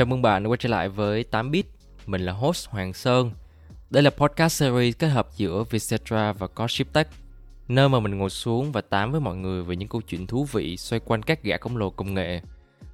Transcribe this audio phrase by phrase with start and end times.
[0.00, 1.62] Chào mừng bạn quay trở lại với 8bit.
[2.06, 3.30] Mình là host Hoàng Sơn.
[3.90, 7.08] Đây là podcast series kết hợp giữa Vietcetera và Codeship Tech,
[7.68, 10.44] nơi mà mình ngồi xuống và tám với mọi người về những câu chuyện thú
[10.52, 12.40] vị xoay quanh các gã khổng lồ công nghệ.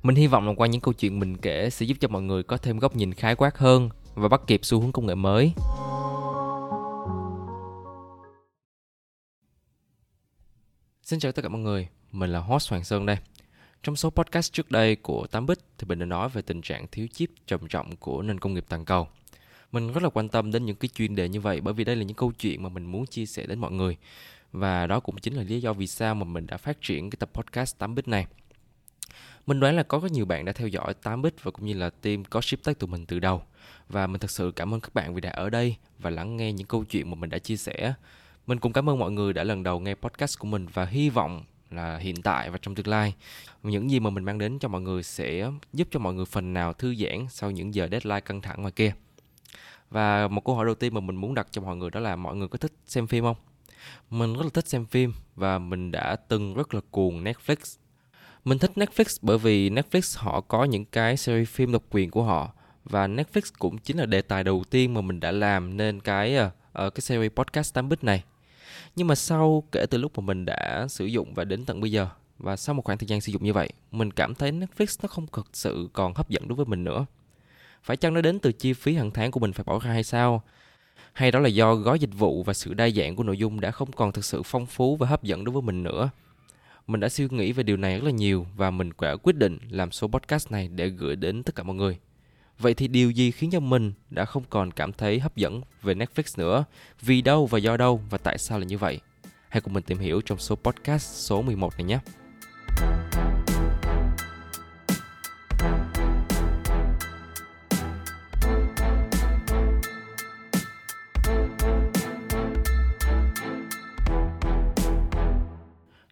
[0.02, 2.42] Mình hy vọng là qua những câu chuyện mình kể sẽ giúp cho mọi người
[2.42, 5.52] có thêm góc nhìn khái quát hơn và bắt kịp xu hướng công nghệ mới.
[11.02, 13.16] Xin chào tất cả mọi người, mình là host Hoàng Sơn đây.
[13.86, 16.86] Trong số podcast trước đây của 8 Bích thì mình đã nói về tình trạng
[16.86, 19.08] thiếu chip trầm trọng của nền công nghiệp toàn cầu.
[19.72, 21.96] Mình rất là quan tâm đến những cái chuyên đề như vậy bởi vì đây
[21.96, 23.96] là những câu chuyện mà mình muốn chia sẻ đến mọi người.
[24.52, 27.16] Và đó cũng chính là lý do vì sao mà mình đã phát triển cái
[27.20, 28.26] tập podcast 8bit này.
[29.46, 31.90] Mình đoán là có rất nhiều bạn đã theo dõi 8bit và cũng như là
[31.90, 33.42] team có ship tech tụi mình từ đầu.
[33.88, 36.52] Và mình thật sự cảm ơn các bạn vì đã ở đây và lắng nghe
[36.52, 37.94] những câu chuyện mà mình đã chia sẻ.
[38.46, 41.10] Mình cũng cảm ơn mọi người đã lần đầu nghe podcast của mình và hy
[41.10, 43.14] vọng là hiện tại và trong tương lai.
[43.62, 46.54] Những gì mà mình mang đến cho mọi người sẽ giúp cho mọi người phần
[46.54, 48.92] nào thư giãn sau những giờ deadline căng thẳng ngoài kia.
[49.90, 52.16] Và một câu hỏi đầu tiên mà mình muốn đặt cho mọi người đó là
[52.16, 53.36] mọi người có thích xem phim không?
[54.10, 57.76] Mình rất là thích xem phim và mình đã từng rất là cuồng Netflix.
[58.44, 62.22] Mình thích Netflix bởi vì Netflix họ có những cái series phim độc quyền của
[62.22, 62.52] họ
[62.84, 66.36] và Netflix cũng chính là đề tài đầu tiên mà mình đã làm nên cái
[66.38, 68.24] uh, cái series podcast 8 bit này
[68.96, 71.90] nhưng mà sau, kể từ lúc mà mình đã sử dụng và đến tận bây
[71.90, 74.98] giờ, và sau một khoảng thời gian sử dụng như vậy, mình cảm thấy Netflix
[75.02, 77.06] nó không thực sự còn hấp dẫn đối với mình nữa.
[77.82, 80.04] Phải chăng nó đến từ chi phí hàng tháng của mình phải bỏ ra hay
[80.04, 80.42] sao?
[81.12, 83.70] Hay đó là do gói dịch vụ và sự đa dạng của nội dung đã
[83.70, 86.10] không còn thực sự phong phú và hấp dẫn đối với mình nữa?
[86.86, 89.58] Mình đã suy nghĩ về điều này rất là nhiều và mình đã quyết định
[89.70, 91.98] làm số podcast này để gửi đến tất cả mọi người.
[92.58, 95.94] Vậy thì điều gì khiến cho mình đã không còn cảm thấy hấp dẫn về
[95.94, 96.64] Netflix nữa?
[97.02, 99.00] Vì đâu và do đâu và tại sao là như vậy?
[99.48, 101.98] Hãy cùng mình tìm hiểu trong số podcast số 11 này nhé.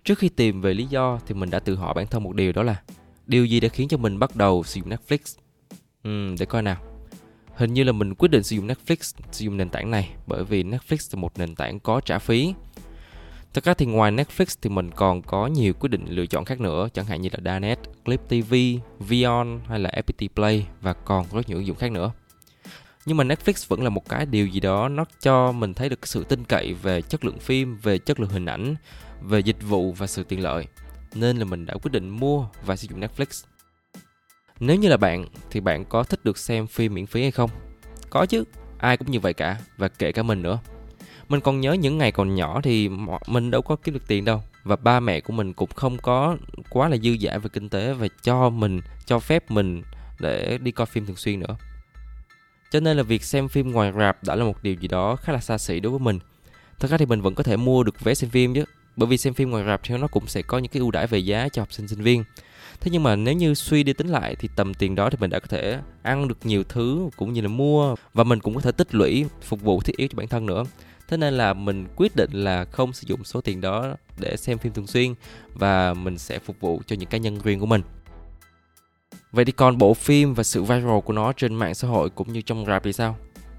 [0.04, 2.52] Trước khi tìm về lý do thì mình đã tự hỏi bản thân một điều
[2.52, 2.82] đó là,
[3.26, 5.43] điều gì đã khiến cho mình bắt đầu sử dụng Netflix
[6.04, 6.76] Ừ, để coi nào.
[7.54, 8.96] Hình như là mình quyết định sử dụng Netflix,
[9.32, 12.54] sử dụng nền tảng này bởi vì Netflix là một nền tảng có trả phí.
[13.54, 16.60] Thật ra thì ngoài Netflix thì mình còn có nhiều quyết định lựa chọn khác
[16.60, 18.54] nữa, chẳng hạn như là Danet, Clip TV,
[18.98, 22.12] Vion hay là FPT Play và còn rất nhiều ứng dụng khác nữa.
[23.06, 26.06] Nhưng mà Netflix vẫn là một cái điều gì đó nó cho mình thấy được
[26.06, 28.74] sự tin cậy về chất lượng phim, về chất lượng hình ảnh,
[29.22, 30.66] về dịch vụ và sự tiện lợi.
[31.14, 33.44] Nên là mình đã quyết định mua và sử dụng Netflix.
[34.66, 37.50] Nếu như là bạn thì bạn có thích được xem phim miễn phí hay không?
[38.10, 38.44] Có chứ,
[38.78, 40.58] ai cũng như vậy cả và kể cả mình nữa.
[41.28, 42.88] Mình còn nhớ những ngày còn nhỏ thì
[43.26, 46.36] mình đâu có kiếm được tiền đâu và ba mẹ của mình cũng không có
[46.70, 49.82] quá là dư dả về kinh tế và cho mình cho phép mình
[50.18, 51.56] để đi coi phim thường xuyên nữa.
[52.70, 55.32] Cho nên là việc xem phim ngoài rạp đã là một điều gì đó khá
[55.32, 56.18] là xa xỉ đối với mình.
[56.78, 58.64] Thật ra thì mình vẫn có thể mua được vé xem phim chứ,
[58.96, 61.06] bởi vì xem phim ngoài rạp thì nó cũng sẽ có những cái ưu đãi
[61.06, 62.24] về giá cho học sinh sinh viên
[62.80, 65.30] thế nhưng mà nếu như suy đi tính lại thì tầm tiền đó thì mình
[65.30, 68.60] đã có thể ăn được nhiều thứ cũng như là mua và mình cũng có
[68.60, 70.64] thể tích lũy phục vụ thiết yếu cho bản thân nữa.
[71.08, 74.58] Thế nên là mình quyết định là không sử dụng số tiền đó để xem
[74.58, 75.14] phim thường xuyên
[75.54, 77.82] và mình sẽ phục vụ cho những cá nhân riêng của mình.
[79.32, 82.32] Vậy thì còn bộ phim và sự viral của nó trên mạng xã hội cũng
[82.32, 83.16] như trong rạp thì sao?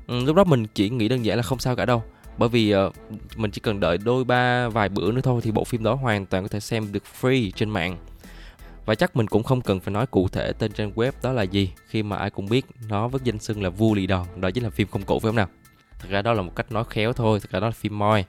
[0.07, 2.03] Ừ, lúc đó mình chỉ nghĩ đơn giản là không sao cả đâu.
[2.37, 2.93] Bởi vì uh,
[3.35, 6.25] mình chỉ cần đợi đôi ba vài bữa nữa thôi thì bộ phim đó hoàn
[6.25, 7.97] toàn có thể xem được free trên mạng
[8.85, 11.43] và chắc mình cũng không cần phải nói cụ thể tên trang web đó là
[11.43, 14.51] gì, khi mà ai cũng biết nó với danh xưng là vua lì đòn, đó
[14.51, 15.47] chính là phim không cổ phải không nào?
[15.99, 18.25] Thật ra đó là một cách nói khéo thôi, thật ra đó là phim moi.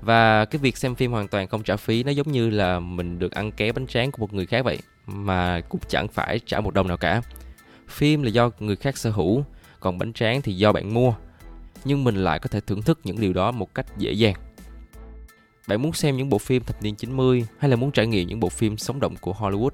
[0.00, 3.18] Và cái việc xem phim hoàn toàn không trả phí, nó giống như là mình
[3.18, 6.60] được ăn ké bánh tráng của một người khác vậy, mà cũng chẳng phải trả
[6.60, 7.22] một đồng nào cả.
[7.88, 9.44] Phim là do người khác sở hữu,
[9.80, 11.14] còn bánh tráng thì do bạn mua.
[11.84, 14.34] Nhưng mình lại có thể thưởng thức những điều đó một cách dễ dàng
[15.66, 18.40] bạn muốn xem những bộ phim thập niên 90 hay là muốn trải nghiệm những
[18.40, 19.70] bộ phim sống động của Hollywood?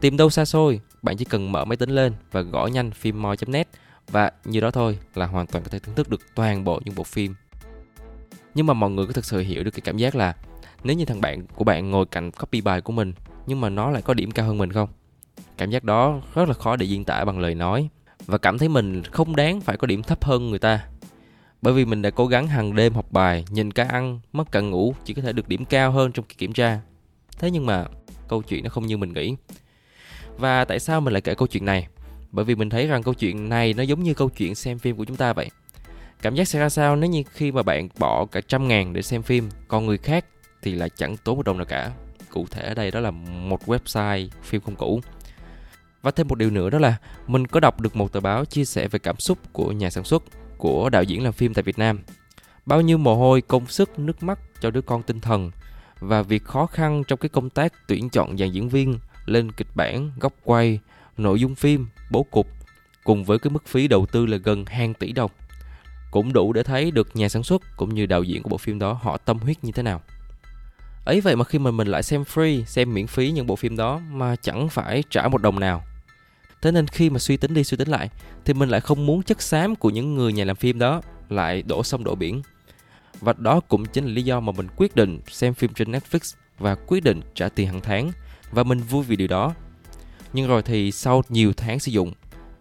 [0.00, 3.68] Tìm đâu xa xôi, bạn chỉ cần mở máy tính lên và gõ nhanh phimmoi.net
[4.08, 6.94] và như đó thôi là hoàn toàn có thể thưởng thức được toàn bộ những
[6.94, 7.34] bộ phim.
[8.54, 10.34] Nhưng mà mọi người có thực sự hiểu được cái cảm giác là
[10.84, 13.12] nếu như thằng bạn của bạn ngồi cạnh copy bài của mình
[13.46, 14.88] nhưng mà nó lại có điểm cao hơn mình không?
[15.58, 17.88] Cảm giác đó rất là khó để diễn tả bằng lời nói
[18.26, 20.86] và cảm thấy mình không đáng phải có điểm thấp hơn người ta
[21.62, 24.60] bởi vì mình đã cố gắng hàng đêm học bài, nhìn cả ăn, mất cả
[24.60, 26.80] ngủ chỉ có thể được điểm cao hơn trong kỳ kiểm tra.
[27.38, 27.84] Thế nhưng mà
[28.28, 29.36] câu chuyện nó không như mình nghĩ.
[30.38, 31.88] Và tại sao mình lại kể câu chuyện này?
[32.32, 34.96] Bởi vì mình thấy rằng câu chuyện này nó giống như câu chuyện xem phim
[34.96, 35.50] của chúng ta vậy.
[36.22, 39.02] Cảm giác sẽ ra sao nếu như khi mà bạn bỏ cả trăm ngàn để
[39.02, 40.24] xem phim, còn người khác
[40.62, 41.92] thì lại chẳng tốn một đồng nào cả.
[42.30, 45.00] Cụ thể ở đây đó là một website phim không cũ.
[46.02, 48.64] Và thêm một điều nữa đó là mình có đọc được một tờ báo chia
[48.64, 50.22] sẻ về cảm xúc của nhà sản xuất,
[50.58, 52.00] của đạo diễn làm phim tại Việt Nam.
[52.66, 55.50] Bao nhiêu mồ hôi, công sức, nước mắt cho đứa con tinh thần
[56.00, 59.68] và việc khó khăn trong cái công tác tuyển chọn dàn diễn viên, lên kịch
[59.74, 60.80] bản, góc quay,
[61.16, 62.46] nội dung phim, bố cục
[63.04, 65.30] cùng với cái mức phí đầu tư là gần hàng tỷ đồng
[66.10, 68.78] cũng đủ để thấy được nhà sản xuất cũng như đạo diễn của bộ phim
[68.78, 70.00] đó họ tâm huyết như thế nào
[71.04, 73.76] ấy vậy mà khi mà mình lại xem free xem miễn phí những bộ phim
[73.76, 75.84] đó mà chẳng phải trả một đồng nào
[76.62, 78.10] thế nên khi mà suy tính đi, suy tính lại,
[78.44, 81.62] thì mình lại không muốn chất xám của những người nhà làm phim đó lại
[81.62, 82.42] đổ sông đổ biển
[83.20, 86.34] và đó cũng chính là lý do mà mình quyết định xem phim trên Netflix
[86.58, 88.12] và quyết định trả tiền hàng tháng,
[88.50, 89.54] và mình vui vì điều đó
[90.32, 92.12] nhưng rồi thì sau nhiều tháng sử dụng,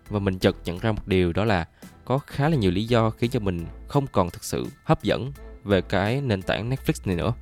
[0.10, 1.66] và mình chợt nhận ra một điều đó là
[2.06, 5.32] có khá là nhiều lý do khiến cho mình không còn thực sự hấp dẫn
[5.64, 7.34] về cái nền tảng Netflix này nữa.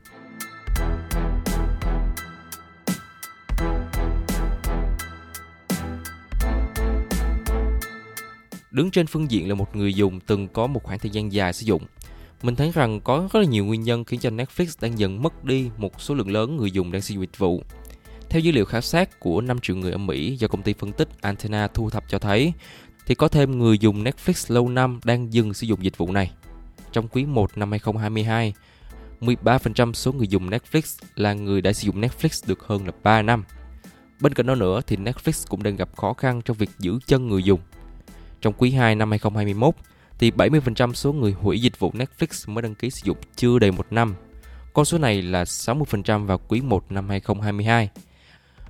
[8.73, 11.53] Đứng trên phương diện là một người dùng từng có một khoảng thời gian dài
[11.53, 11.83] sử dụng,
[12.41, 15.43] mình thấy rằng có rất là nhiều nguyên nhân khiến cho Netflix đang dần mất
[15.43, 17.63] đi một số lượng lớn người dùng đang sử dụng dịch vụ.
[18.29, 20.91] Theo dữ liệu khảo sát của 5 triệu người ở Mỹ do công ty phân
[20.91, 22.53] tích Antenna thu thập cho thấy,
[23.05, 26.31] thì có thêm người dùng Netflix lâu năm đang dừng sử dụng dịch vụ này.
[26.91, 28.53] Trong quý 1 năm 2022,
[29.21, 33.21] 13% số người dùng Netflix là người đã sử dụng Netflix được hơn là 3
[33.21, 33.43] năm.
[34.19, 37.29] Bên cạnh đó nữa thì Netflix cũng đang gặp khó khăn trong việc giữ chân
[37.29, 37.59] người dùng.
[38.43, 39.75] Trong quý 2 năm 2021
[40.19, 43.71] thì 70% số người hủy dịch vụ Netflix mới đăng ký sử dụng chưa đầy
[43.71, 44.15] một năm.
[44.73, 47.89] Con số này là 60% vào quý 1 năm 2022.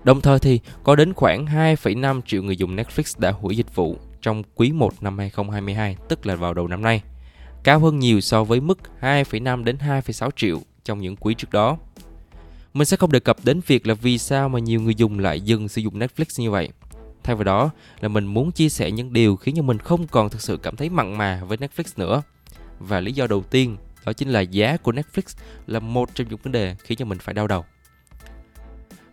[0.03, 3.97] Đồng thời thì có đến khoảng 2,5 triệu người dùng Netflix đã hủy dịch vụ
[4.21, 7.01] trong quý 1 năm 2022, tức là vào đầu năm nay,
[7.63, 11.77] cao hơn nhiều so với mức 2,5 đến 2,6 triệu trong những quý trước đó.
[12.73, 15.41] Mình sẽ không đề cập đến việc là vì sao mà nhiều người dùng lại
[15.41, 16.69] dừng sử dụng Netflix như vậy.
[17.23, 20.29] Thay vào đó là mình muốn chia sẻ những điều khiến cho mình không còn
[20.29, 22.21] thực sự cảm thấy mặn mà với Netflix nữa.
[22.79, 25.37] Và lý do đầu tiên đó chính là giá của Netflix
[25.67, 27.65] là một trong những vấn đề khiến cho mình phải đau đầu.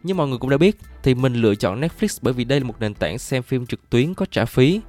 [0.02, 2.66] Như mọi người cũng đã biết thì mình lựa chọn Netflix bởi vì đây là
[2.66, 4.80] một nền tảng xem phim trực tuyến có trả phí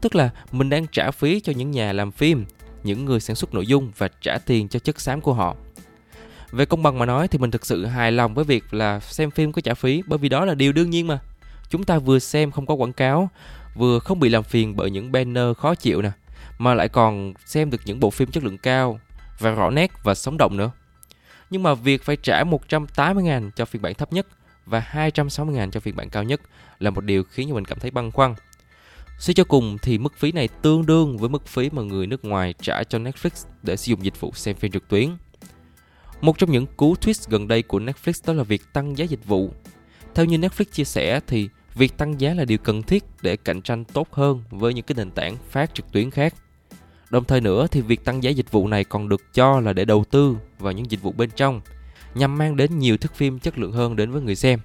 [0.00, 2.44] Tức là mình đang trả phí cho những nhà làm phim,
[2.84, 5.56] những người sản xuất nội dung và trả tiền cho chất xám của họ.
[6.52, 9.30] Về công bằng mà nói thì mình thực sự hài lòng với việc là xem
[9.30, 11.18] phim có trả phí bởi vì đó là điều đương nhiên mà.
[11.70, 13.30] Chúng ta vừa xem không có quảng cáo,
[13.74, 16.10] vừa không bị làm phiền bởi những banner khó chịu nè,
[16.58, 19.00] mà lại còn xem được những bộ phim chất lượng cao
[19.38, 20.70] và rõ nét và sống động nữa.
[21.50, 24.26] Nhưng mà việc phải trả 180.000 cho phiên bản thấp nhất
[24.66, 26.40] và 260.000 cho phiên bản cao nhất
[26.78, 28.34] là một điều khiến cho mình cảm thấy băn khoăn.
[29.18, 32.24] Suy cho cùng thì mức phí này tương đương với mức phí mà người nước
[32.24, 35.10] ngoài trả cho Netflix để sử dụng dịch vụ xem phim trực tuyến.
[36.20, 39.26] Một trong những cú twist gần đây của Netflix đó là việc tăng giá dịch
[39.26, 39.52] vụ.
[40.14, 43.62] Theo như Netflix chia sẻ thì việc tăng giá là điều cần thiết để cạnh
[43.62, 46.34] tranh tốt hơn với những cái nền tảng phát trực tuyến khác.
[47.10, 49.84] Đồng thời nữa thì việc tăng giá dịch vụ này còn được cho là để
[49.84, 51.60] đầu tư vào những dịch vụ bên trong
[52.14, 54.60] nhằm mang đến nhiều thức phim chất lượng hơn đến với người xem.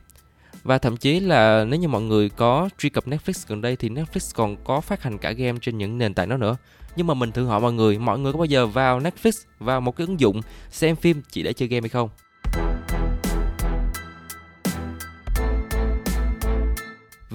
[0.64, 3.90] Và thậm chí là nếu như mọi người có truy cập Netflix gần đây thì
[3.90, 6.58] Netflix còn có phát hành cả game trên những nền tảng đó nữa.
[6.96, 9.82] Nhưng mà mình thử hỏi mọi người, mọi người có bao giờ vào Netflix vào
[9.82, 12.10] một cái ứng dụng xem phim chỉ để chơi game hay không?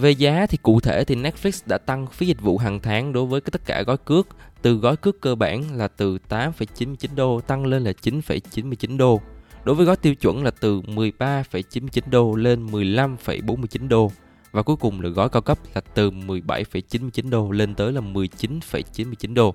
[0.01, 3.27] Về giá thì cụ thể thì Netflix đã tăng phí dịch vụ hàng tháng đối
[3.27, 4.29] với tất cả gói cước
[4.63, 9.21] từ gói cước cơ bản là từ 8,99 đô tăng lên là 9,99 đô
[9.65, 14.13] Đối với gói tiêu chuẩn là từ 13,99 đô lên 15,49 đô
[14.53, 19.35] và cuối cùng là gói cao cấp là từ 17,99 đô lên tới là 19,99
[19.35, 19.55] đô.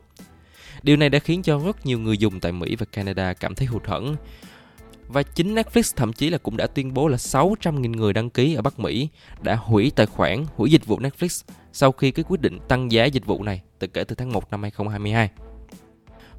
[0.83, 3.67] Điều này đã khiến cho rất nhiều người dùng tại Mỹ và Canada cảm thấy
[3.67, 4.15] hụt hẫng.
[5.07, 8.55] Và chính Netflix thậm chí là cũng đã tuyên bố là 600.000 người đăng ký
[8.55, 9.09] ở Bắc Mỹ
[9.41, 11.43] đã hủy tài khoản, hủy dịch vụ Netflix
[11.73, 14.51] sau khi cái quyết định tăng giá dịch vụ này từ kể từ tháng 1
[14.51, 15.29] năm 2022.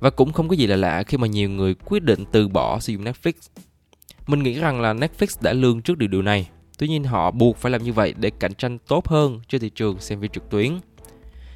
[0.00, 2.80] Và cũng không có gì là lạ khi mà nhiều người quyết định từ bỏ
[2.80, 3.32] sử dụng Netflix.
[4.26, 6.48] Mình nghĩ rằng là Netflix đã lương trước điều điều này.
[6.78, 9.70] Tuy nhiên họ buộc phải làm như vậy để cạnh tranh tốt hơn trên thị
[9.70, 10.78] trường xem phim trực tuyến.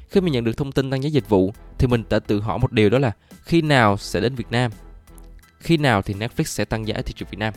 [0.09, 2.59] Khi mình nhận được thông tin tăng giá dịch vụ thì mình đã tự hỏi
[2.59, 3.11] một điều đó là
[3.43, 4.71] khi nào sẽ đến Việt Nam?
[5.61, 7.53] Khi nào thì Netflix sẽ tăng giá ở thị trường Việt Nam?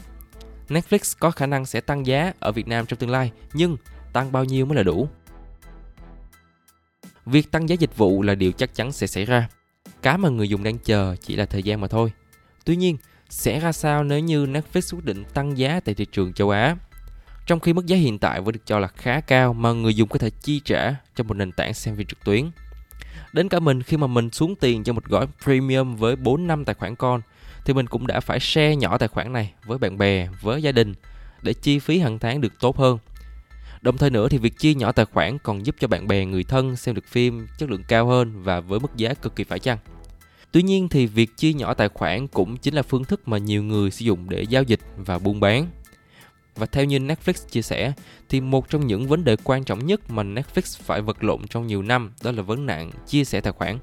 [0.69, 3.77] Netflix có khả năng sẽ tăng giá ở Việt Nam trong tương lai, nhưng
[4.13, 5.09] tăng bao nhiêu mới là đủ?
[7.27, 9.49] Việc tăng giá dịch vụ là điều chắc chắn sẽ xảy ra.
[10.03, 12.13] Cái mà người dùng đang chờ chỉ là thời gian mà thôi.
[12.65, 12.97] Tuy nhiên,
[13.29, 16.77] sẽ ra sao nếu như Netflix quyết định tăng giá tại thị trường châu Á?
[17.47, 20.09] Trong khi mức giá hiện tại vẫn được cho là khá cao mà người dùng
[20.09, 22.51] có thể chi trả cho một nền tảng xem phim trực tuyến.
[23.33, 26.65] Đến cả mình khi mà mình xuống tiền cho một gói premium với 4 năm
[26.65, 27.21] tài khoản con
[27.65, 30.73] thì mình cũng đã phải share nhỏ tài khoản này với bạn bè, với gia
[30.73, 30.95] đình
[31.43, 32.99] để chi phí hàng tháng được tốt hơn.
[33.81, 36.45] Đồng thời nữa thì việc chia nhỏ tài khoản còn giúp cho bạn bè, người
[36.45, 39.59] thân xem được phim chất lượng cao hơn và với mức giá cực kỳ phải
[39.59, 39.79] chăng.
[40.53, 43.63] Tuy nhiên thì việc chia nhỏ tài khoản cũng chính là phương thức mà nhiều
[43.63, 45.67] người sử dụng để giao dịch và buôn bán.
[46.57, 47.93] Và theo như Netflix chia sẻ,
[48.29, 51.67] thì một trong những vấn đề quan trọng nhất mà Netflix phải vật lộn trong
[51.67, 53.79] nhiều năm đó là vấn nạn chia sẻ tài khoản.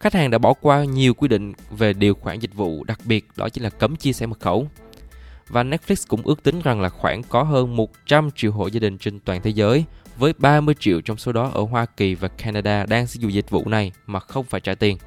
[0.00, 3.26] Khách hàng đã bỏ qua nhiều quy định về điều khoản dịch vụ, đặc biệt
[3.36, 4.68] đó chính là cấm chia sẻ mật khẩu.
[5.48, 8.98] Và Netflix cũng ước tính rằng là khoảng có hơn 100 triệu hộ gia đình
[8.98, 9.84] trên toàn thế giới,
[10.18, 13.50] với 30 triệu trong số đó ở Hoa Kỳ và Canada đang sử dụng dịch
[13.50, 14.98] vụ này mà không phải trả tiền.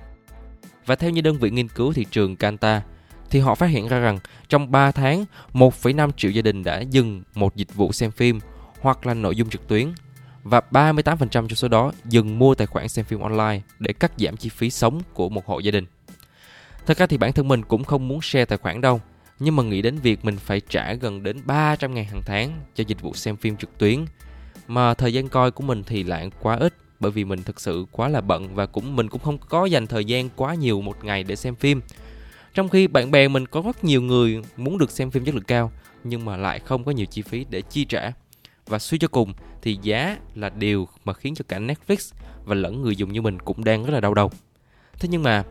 [0.86, 2.82] Và theo như đơn vị nghiên cứu thị trường Kanta,
[3.30, 4.20] thì họ phát hiện ra rằng
[4.50, 8.40] trong 3 tháng, 1,5 triệu gia đình đã dừng một dịch vụ xem phim
[8.82, 9.88] hoặc là nội dung trực tuyến
[10.44, 14.38] và 38% trong số đó dừng mua tài khoản xem phim online để cắt giảm
[14.38, 15.86] chi phí sống của một hộ gia đình.
[16.86, 19.02] Thật ra thì bản thân mình cũng không muốn share tài khoản đâu,
[19.40, 22.84] nhưng mà nghĩ đến việc mình phải trả gần đến 300 ngàn hàng tháng cho
[22.88, 24.06] dịch vụ xem phim trực tuyến
[24.68, 27.86] mà thời gian coi của mình thì lại quá ít bởi vì mình thực sự
[27.92, 31.04] quá là bận và cũng mình cũng không có dành thời gian quá nhiều một
[31.04, 31.82] ngày để xem phim.
[32.54, 35.44] Trong khi bạn bè mình có rất nhiều người muốn được xem phim chất lượng
[35.44, 35.72] cao
[36.04, 38.12] nhưng mà lại không có nhiều chi phí để chi trả.
[38.66, 42.14] Và suy cho cùng thì giá là điều mà khiến cho cả Netflix
[42.46, 44.32] và lẫn người dùng như mình cũng đang rất là đau đầu.
[45.00, 45.44] Thế nhưng mà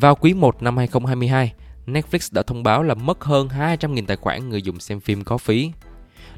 [0.00, 1.52] Vào quý 1 năm 2022,
[1.86, 5.38] Netflix đã thông báo là mất hơn 200.000 tài khoản người dùng xem phim có
[5.38, 5.70] phí.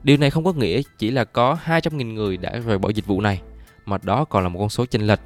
[0.03, 3.21] Điều này không có nghĩa chỉ là có 200.000 người đã rời bỏ dịch vụ
[3.21, 3.41] này,
[3.87, 5.21] mà đó còn là một con số chênh lệch.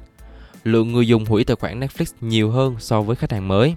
[0.63, 3.75] Lượng người dùng hủy tài khoản Netflix nhiều hơn so với khách hàng mới.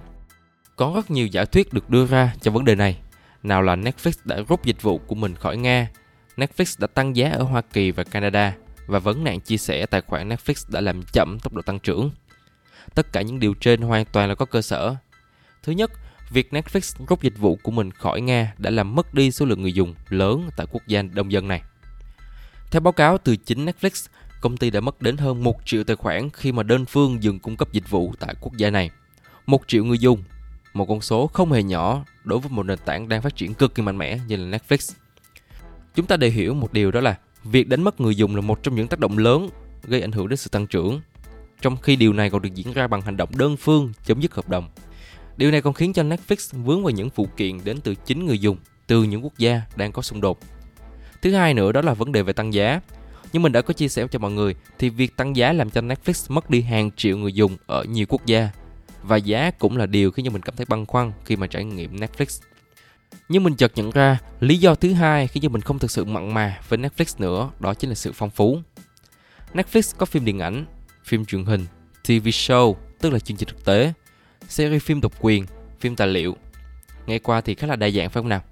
[0.77, 2.99] Có rất nhiều giả thuyết được đưa ra cho vấn đề này.
[3.43, 5.89] Nào là Netflix đã rút dịch vụ của mình khỏi Nga,
[6.37, 8.55] Netflix đã tăng giá ở Hoa Kỳ và Canada
[8.87, 12.11] và vấn nạn chia sẻ tài khoản Netflix đã làm chậm tốc độ tăng trưởng.
[12.95, 14.97] Tất cả những điều trên hoàn toàn là có cơ sở.
[15.63, 15.91] Thứ nhất,
[16.31, 19.63] việc Netflix rút dịch vụ của mình khỏi Nga đã làm mất đi số lượng
[19.63, 21.63] người dùng lớn tại quốc gia đông dân này.
[22.71, 24.07] Theo báo cáo từ chính Netflix,
[24.47, 27.39] công ty đã mất đến hơn 1 triệu tài khoản khi mà đơn phương dừng
[27.39, 28.91] cung cấp dịch vụ tại quốc gia này.
[29.47, 30.23] 1 triệu người dùng,
[30.75, 33.75] một con số không hề nhỏ đối với một nền tảng đang phát triển cực
[33.75, 34.95] kỳ mạnh mẽ như là Netflix.
[35.95, 38.63] Chúng ta đều hiểu một điều đó là việc đánh mất người dùng là một
[38.63, 39.49] trong những tác động lớn
[39.83, 41.01] gây ảnh hưởng đến sự tăng trưởng
[41.61, 44.35] trong khi điều này còn được diễn ra bằng hành động đơn phương chấm dứt
[44.35, 44.69] hợp đồng.
[45.37, 48.39] Điều này còn khiến cho Netflix vướng vào những phụ kiện đến từ chính người
[48.39, 50.39] dùng, từ những quốc gia đang có xung đột.
[51.23, 52.81] Thứ hai nữa đó là vấn đề về tăng giá.
[53.37, 55.81] Như mình đã có chia sẻ cho mọi người thì việc tăng giá làm cho
[55.81, 58.49] Netflix mất đi hàng triệu người dùng ở nhiều quốc gia.
[59.03, 61.65] Và giá cũng là điều khiến cho mình cảm thấy băn khoăn khi mà trải
[61.65, 62.43] nghiệm Netflix.
[63.29, 66.05] Nhưng mình chợt nhận ra lý do thứ hai khiến cho mình không thực sự
[66.05, 68.59] mặn mà với Netflix nữa đó chính là sự phong phú.
[69.55, 70.65] Netflix có phim điện ảnh,
[71.05, 71.67] phim truyền hình,
[72.05, 73.93] TV show, tức là chương trình thực tế,
[74.49, 75.47] series phim độc quyền,
[75.81, 76.37] phim tài liệu.
[77.07, 78.43] Nghe qua thì khá là đa dạng phải không nào?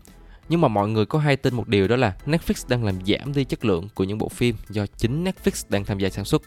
[0.48, 3.32] Nhưng mà mọi người có hay tin một điều đó là Netflix đang làm giảm
[3.34, 6.42] đi chất lượng của những bộ phim do chính Netflix đang tham gia sản xuất.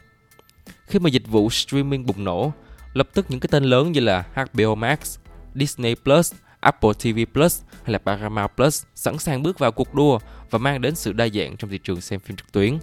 [0.86, 2.51] Khi mà dịch vụ streaming bùng nổ,
[2.94, 5.18] lập tức những cái tên lớn như là HBO Max,
[5.56, 10.20] Disney Plus, Apple TV Plus hay là Paramount Plus sẵn sàng bước vào cuộc đua
[10.50, 12.77] và mang đến sự đa dạng trong thị trường xem phim trực tuyến.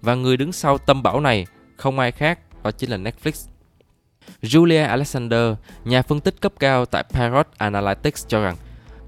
[0.00, 3.48] Và người đứng sau tâm bảo này không ai khác, đó chính là Netflix.
[4.42, 5.54] Julia Alexander,
[5.84, 8.56] nhà phân tích cấp cao tại Parrot Analytics cho rằng,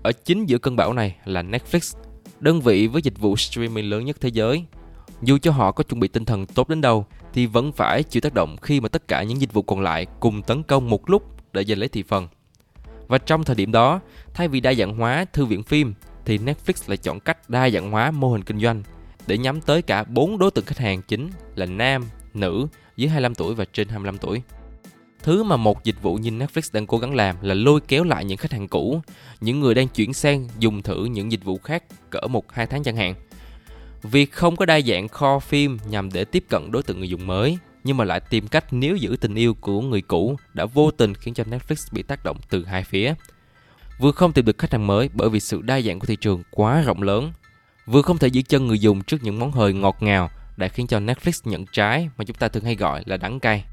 [0.06, 1.98] ở chính giữa cơn bão này là Netflix,
[2.40, 4.64] đơn vị với dịch vụ streaming lớn nhất thế giới.
[5.22, 8.20] Dù cho họ có chuẩn bị tinh thần tốt đến đâu, thì vẫn phải chịu
[8.20, 11.10] tác động khi mà tất cả những dịch vụ còn lại cùng tấn công một
[11.10, 11.22] lúc
[11.52, 12.28] để giành lấy thị phần.
[13.08, 14.00] Và trong thời điểm đó,
[14.34, 15.94] thay vì đa dạng hóa thư viện phim,
[16.24, 18.82] thì Netflix lại chọn cách đa dạng hóa mô hình kinh doanh
[19.26, 23.34] để nhắm tới cả bốn đối tượng khách hàng chính là nam, nữ dưới 25
[23.34, 24.42] tuổi và trên 25 tuổi.
[25.26, 28.24] Thứ mà một dịch vụ như Netflix đang cố gắng làm là lôi kéo lại
[28.24, 29.00] những khách hàng cũ,
[29.40, 32.96] những người đang chuyển sang dùng thử những dịch vụ khác cỡ 1-2 tháng chẳng
[32.96, 33.14] hạn.
[34.02, 37.26] Việc không có đa dạng kho phim nhằm để tiếp cận đối tượng người dùng
[37.26, 40.90] mới, nhưng mà lại tìm cách níu giữ tình yêu của người cũ đã vô
[40.90, 43.14] tình khiến cho Netflix bị tác động từ hai phía.
[43.98, 46.42] Vừa không tìm được khách hàng mới bởi vì sự đa dạng của thị trường
[46.50, 47.32] quá rộng lớn,
[47.86, 50.86] vừa không thể giữ chân người dùng trước những món hời ngọt ngào đã khiến
[50.86, 53.64] cho Netflix nhận trái mà chúng ta thường hay gọi là đắng cay.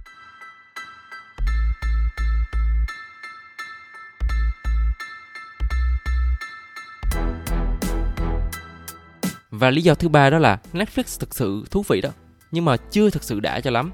[9.64, 12.10] Và lý do thứ ba đó là Netflix thực sự thú vị đó,
[12.52, 13.92] nhưng mà chưa thực sự đã cho lắm.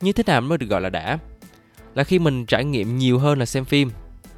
[0.00, 1.18] Như thế nào mới được gọi là đã?
[1.94, 3.90] Là khi mình trải nghiệm nhiều hơn là xem phim,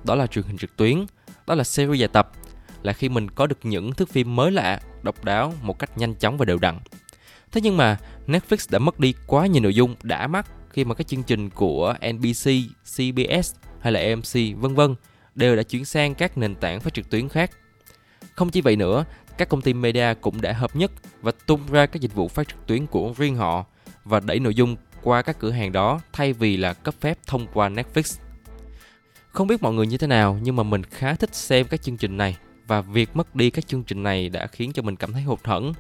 [0.04, 1.06] đó là truyền hình trực tuyến,
[1.46, 2.32] đó là series dài tập,
[2.82, 6.14] là khi mình có được những thước phim mới lạ, độc đáo một cách nhanh
[6.14, 6.78] chóng và đều đặn.
[7.52, 10.94] Thế nhưng mà Netflix đã mất đi quá nhiều nội dung đã mắt khi mà
[10.94, 12.50] các chương trình của NBC,
[12.84, 14.94] CBS hay là AMC vân vân
[15.34, 17.50] đều đã chuyển sang các nền tảng phát trực tuyến khác.
[18.38, 19.04] Không chỉ vậy nữa,
[19.38, 20.90] các công ty media cũng đã hợp nhất
[21.22, 23.64] và tung ra các dịch vụ phát trực tuyến của riêng họ
[24.04, 27.46] và đẩy nội dung qua các cửa hàng đó thay vì là cấp phép thông
[27.54, 28.18] qua Netflix.
[29.30, 31.96] Không biết mọi người như thế nào nhưng mà mình khá thích xem các chương
[31.96, 35.12] trình này và việc mất đi các chương trình này đã khiến cho mình cảm
[35.12, 35.72] thấy hụt hẫng.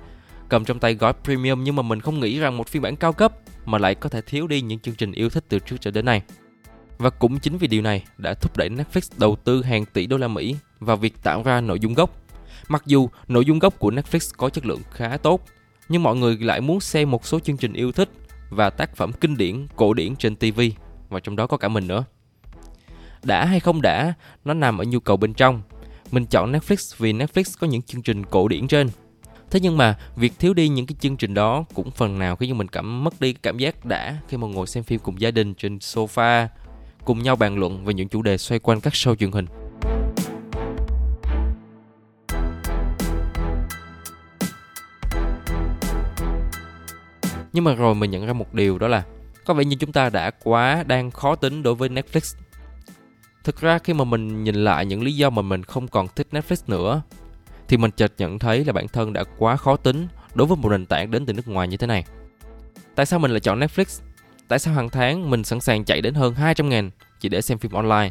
[0.48, 3.12] Cầm trong tay gói premium nhưng mà mình không nghĩ rằng một phiên bản cao
[3.12, 3.32] cấp
[3.64, 6.04] mà lại có thể thiếu đi những chương trình yêu thích từ trước cho đến
[6.04, 6.22] nay.
[6.98, 10.16] Và cũng chính vì điều này đã thúc đẩy Netflix đầu tư hàng tỷ đô
[10.16, 12.10] la Mỹ vào việc tạo ra nội dung gốc.
[12.68, 15.44] Mặc dù nội dung gốc của Netflix có chất lượng khá tốt,
[15.88, 18.08] nhưng mọi người lại muốn xem một số chương trình yêu thích
[18.50, 20.60] và tác phẩm kinh điển, cổ điển trên TV
[21.08, 22.04] và trong đó có cả mình nữa.
[23.22, 25.62] Đã hay không đã, nó nằm ở nhu cầu bên trong.
[26.10, 28.88] Mình chọn Netflix vì Netflix có những chương trình cổ điển trên.
[29.50, 32.58] Thế nhưng mà việc thiếu đi những cái chương trình đó cũng phần nào khiến
[32.58, 35.54] mình cảm mất đi cảm giác đã khi mà ngồi xem phim cùng gia đình
[35.54, 36.46] trên sofa,
[37.04, 39.46] cùng nhau bàn luận về những chủ đề xoay quanh các show truyền hình.
[47.58, 49.02] Nhưng mà rồi mình nhận ra một điều đó là,
[49.44, 52.36] có vẻ như chúng ta đã quá đang khó tính đối với Netflix.
[53.44, 56.26] Thực ra khi mà mình nhìn lại những lý do mà mình không còn thích
[56.32, 57.02] Netflix nữa,
[57.68, 60.68] thì mình chợt nhận thấy là bản thân đã quá khó tính đối với một
[60.68, 62.04] nền tảng đến từ nước ngoài như thế này.
[62.94, 64.02] Tại sao mình lại chọn Netflix?
[64.48, 67.58] Tại sao hàng tháng mình sẵn sàng chạy đến hơn 200 ngàn chỉ để xem
[67.58, 68.10] phim online?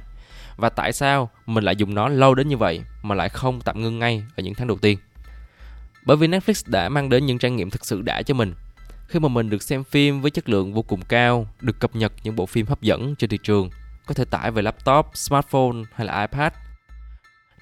[0.57, 3.81] Và tại sao mình lại dùng nó lâu đến như vậy mà lại không tạm
[3.81, 4.97] ngưng ngay ở những tháng đầu tiên?
[6.05, 8.53] Bởi vì Netflix đã mang đến những trải nghiệm thực sự đã cho mình
[9.07, 12.13] khi mà mình được xem phim với chất lượng vô cùng cao, được cập nhật
[12.23, 13.69] những bộ phim hấp dẫn trên thị trường,
[14.05, 16.53] có thể tải về laptop, smartphone hay là iPad.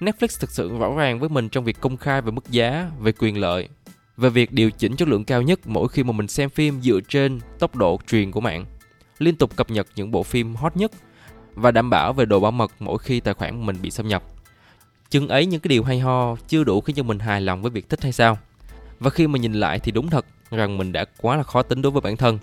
[0.00, 3.12] Netflix thực sự rõ ràng với mình trong việc công khai về mức giá, về
[3.12, 3.68] quyền lợi,
[4.16, 7.00] về việc điều chỉnh chất lượng cao nhất mỗi khi mà mình xem phim dựa
[7.08, 8.64] trên tốc độ truyền của mạng,
[9.18, 10.92] liên tục cập nhật những bộ phim hot nhất
[11.54, 14.22] và đảm bảo về độ bảo mật mỗi khi tài khoản mình bị xâm nhập.
[15.10, 17.70] Chừng ấy những cái điều hay ho chưa đủ khiến cho mình hài lòng với
[17.70, 18.38] việc thích hay sao?
[19.00, 21.82] Và khi mà nhìn lại thì đúng thật rằng mình đã quá là khó tính
[21.82, 22.38] đối với bản thân.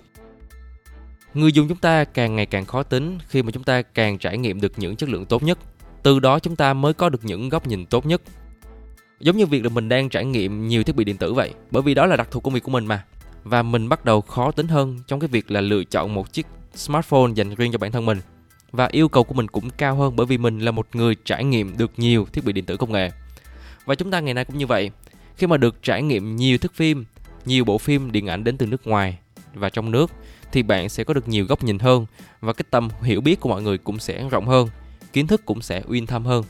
[1.34, 4.38] Người dùng chúng ta càng ngày càng khó tính khi mà chúng ta càng trải
[4.38, 5.58] nghiệm được những chất lượng tốt nhất.
[6.02, 8.22] Từ đó chúng ta mới có được những góc nhìn tốt nhất.
[9.20, 11.82] Giống như việc là mình đang trải nghiệm nhiều thiết bị điện tử vậy, bởi
[11.82, 13.04] vì đó là đặc thù công việc của mình mà.
[13.44, 16.46] Và mình bắt đầu khó tính hơn trong cái việc là lựa chọn một chiếc
[16.74, 18.20] smartphone dành riêng cho bản thân mình.
[18.72, 21.44] Và yêu cầu của mình cũng cao hơn bởi vì mình là một người trải
[21.44, 23.10] nghiệm được nhiều thiết bị điện tử công nghệ.
[23.84, 24.90] Và chúng ta ngày nay cũng như vậy.
[25.36, 27.04] Khi mà được trải nghiệm nhiều thước phim,
[27.44, 29.18] nhiều bộ phim điện ảnh đến từ nước ngoài
[29.54, 30.10] và trong nước
[30.52, 32.06] thì bạn sẽ có được nhiều góc nhìn hơn
[32.40, 34.68] và cái tầm hiểu biết của mọi người cũng sẽ rộng hơn,
[35.12, 36.44] kiến thức cũng sẽ uyên thâm hơn.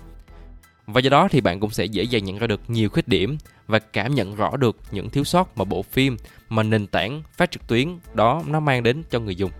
[0.86, 3.38] Và do đó thì bạn cũng sẽ dễ dàng nhận ra được nhiều khuyết điểm
[3.66, 6.16] và cảm nhận rõ được những thiếu sót mà bộ phim
[6.48, 9.50] mà nền tảng phát trực tuyến đó nó mang đến cho người dùng.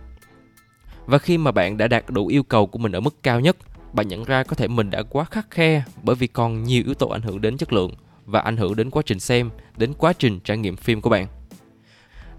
[1.05, 3.57] Và khi mà bạn đã đạt đủ yêu cầu của mình ở mức cao nhất,
[3.93, 6.93] bạn nhận ra có thể mình đã quá khắc khe bởi vì còn nhiều yếu
[6.93, 7.91] tố ảnh hưởng đến chất lượng
[8.25, 11.27] và ảnh hưởng đến quá trình xem, đến quá trình trải nghiệm phim của bạn.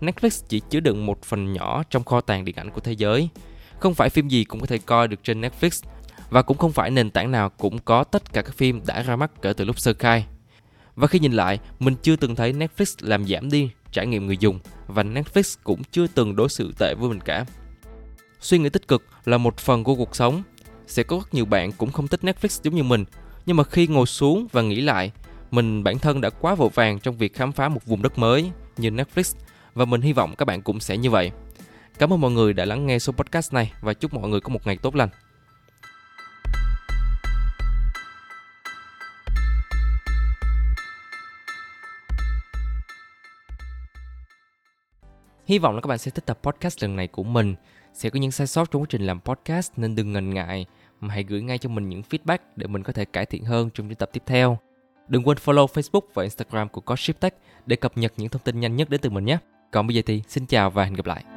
[0.00, 3.28] Netflix chỉ chứa đựng một phần nhỏ trong kho tàng điện ảnh của thế giới.
[3.80, 5.82] Không phải phim gì cũng có thể coi được trên Netflix
[6.30, 9.16] và cũng không phải nền tảng nào cũng có tất cả các phim đã ra
[9.16, 10.26] mắt kể từ lúc sơ khai.
[10.96, 14.36] Và khi nhìn lại, mình chưa từng thấy Netflix làm giảm đi trải nghiệm người
[14.36, 17.44] dùng và Netflix cũng chưa từng đối xử tệ với mình cả.
[18.40, 20.42] Suy nghĩ tích cực là một phần của cuộc sống.
[20.86, 23.04] Sẽ có rất nhiều bạn cũng không thích Netflix giống như mình,
[23.46, 25.12] nhưng mà khi ngồi xuống và nghĩ lại
[25.50, 28.50] mình, bản thân đã quá vội vàng trong việc khám phá một vùng đất mới
[28.76, 29.36] như Netflix,
[29.74, 31.30] và mình hy vọng các bạn cũng sẽ như vậy.
[31.98, 34.48] Cảm ơn mọi người đã lắng nghe số podcast này, và chúc mọi người có
[34.48, 35.08] một ngày tốt lành.
[45.46, 47.54] Hy vọng là các bạn sẽ thích tập podcast lần này của mình.
[47.94, 50.66] Sẽ có những sai sót trong quá trình làm podcast, nên đừng ngần ngại
[51.00, 53.70] mà hãy gửi ngay cho mình những feedback để mình có thể cải thiện hơn
[53.74, 54.58] trong những tập tiếp theo.
[55.08, 57.34] Đừng quên follow Facebook và Instagram của Coship Tech
[57.66, 59.38] để cập nhật những thông tin nhanh nhất đến từ mình nhé.
[59.70, 61.35] Còn bây giờ thì xin chào và hẹn gặp lại.